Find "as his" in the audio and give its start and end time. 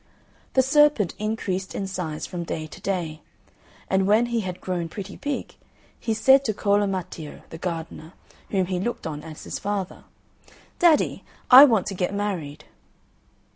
9.23-9.59